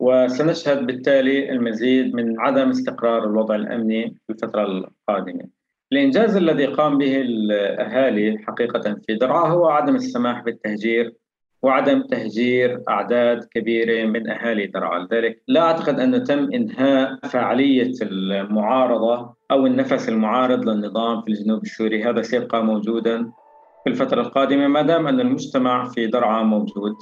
وسنشهد 0.00 0.86
بالتالي 0.86 1.50
المزيد 1.50 2.14
من 2.14 2.40
عدم 2.40 2.68
استقرار 2.68 3.24
الوضع 3.24 3.54
الأمني 3.54 4.16
في 4.26 4.32
الفترة 4.32 4.62
القادمة. 4.62 5.44
الإنجاز 5.92 6.36
الذي 6.36 6.66
قام 6.66 6.98
به 6.98 7.20
الأهالي 7.20 8.38
حقيقة 8.38 8.96
في 9.06 9.14
درعا 9.14 9.48
هو 9.48 9.68
عدم 9.68 9.96
السماح 9.96 10.42
بالتهجير 10.42 11.14
وعدم 11.62 12.02
تهجير 12.02 12.82
أعداد 12.88 13.44
كبيرة 13.44 14.06
من 14.06 14.30
أهالي 14.30 14.66
درعا 14.66 14.98
لذلك 14.98 15.42
لا 15.48 15.60
أعتقد 15.60 16.00
أنه 16.00 16.18
تم 16.18 16.52
إنهاء 16.52 17.18
فعالية 17.28 17.92
المعارضة 18.02 19.34
أو 19.50 19.66
النفس 19.66 20.08
المعارض 20.08 20.68
للنظام 20.68 21.22
في 21.22 21.28
الجنوب 21.28 21.62
السوري 21.62 22.04
هذا 22.04 22.22
سيبقى 22.22 22.64
موجودا. 22.64 23.32
في 23.84 23.90
الفترة 23.90 24.20
القادمة 24.20 24.68
ما 24.68 24.82
دام 24.82 25.06
أن 25.06 25.20
المجتمع 25.20 25.84
في 25.84 26.06
درعا 26.06 26.42
موجود 26.42 26.92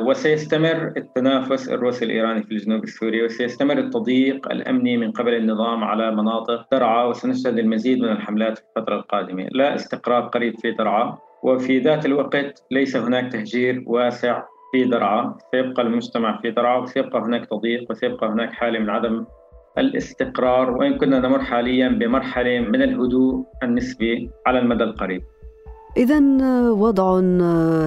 وسيستمر 0.00 0.92
التنافس 0.96 1.68
الروسي 1.68 2.04
الإيراني 2.04 2.42
في 2.42 2.50
الجنوب 2.52 2.84
السوري 2.84 3.24
وسيستمر 3.24 3.78
التضييق 3.78 4.52
الأمني 4.52 4.96
من 4.96 5.10
قبل 5.12 5.34
النظام 5.34 5.84
على 5.84 6.10
مناطق 6.10 6.66
درعا 6.72 7.04
وسنشهد 7.04 7.58
المزيد 7.58 7.98
من 7.98 8.08
الحملات 8.08 8.58
في 8.58 8.64
الفترة 8.76 8.96
القادمة. 8.96 9.48
لا 9.52 9.74
استقرار 9.74 10.22
قريب 10.22 10.58
في 10.58 10.70
درعا 10.70 11.18
وفي 11.42 11.78
ذات 11.78 12.06
الوقت 12.06 12.64
ليس 12.70 12.96
هناك 12.96 13.32
تهجير 13.32 13.84
واسع 13.86 14.42
في 14.72 14.84
درعا. 14.84 15.34
سيبقى 15.50 15.82
المجتمع 15.82 16.40
في 16.40 16.50
درعا 16.50 16.78
وسيبقى 16.78 17.20
هناك 17.20 17.46
تضييق 17.46 17.90
وسيبقى 17.90 18.28
هناك 18.28 18.52
حالة 18.52 18.78
من 18.78 18.90
عدم 18.90 19.24
الاستقرار 19.78 20.70
وإن 20.70 20.98
كنا 20.98 21.18
نمر 21.18 21.38
حاليا 21.38 21.88
بمرحلة 21.88 22.60
من 22.60 22.82
الهدوء 22.82 23.44
النسبي 23.62 24.30
على 24.46 24.58
المدى 24.58 24.84
القريب. 24.84 25.22
إذا 25.96 26.20
وضع 26.70 27.20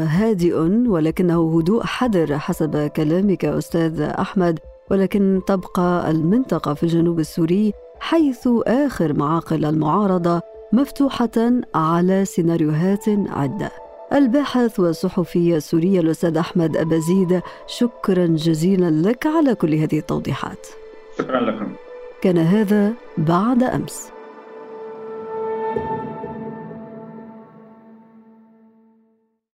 هادئ 0.04 0.56
ولكنه 0.88 1.58
هدوء 1.58 1.84
حذر 1.84 2.38
حسب 2.38 2.88
كلامك 2.88 3.46
أستاذ 3.46 4.02
أحمد 4.02 4.60
ولكن 4.92 5.42
تبقى 5.48 6.12
المنطقة 6.12 6.74
في 6.74 6.84
الجنوب 6.84 7.20
السوري 7.20 7.74
حيث 8.00 8.48
آخر 8.68 9.14
معاقل 9.14 9.66
المعارضة 9.66 10.42
مفتوحة 10.74 11.62
على 11.76 12.26
سيناريوهات 12.26 13.04
عدة. 13.10 13.72
الباحث 14.14 14.80
والصحفي 14.80 15.56
السوري 15.56 16.00
الأستاذ 16.00 16.38
أحمد 16.38 16.78
أبازيد 16.78 17.42
شكرا 17.68 18.26
جزيلا 18.26 19.10
لك 19.10 19.28
على 19.28 19.56
كل 19.56 19.74
هذه 19.74 20.00
التوضيحات. 20.00 20.68
شكرا 21.18 21.40
لكم. 21.40 21.74
كان 22.22 22.38
هذا 22.38 22.94
بعد 23.18 23.64
أمس. 23.64 24.15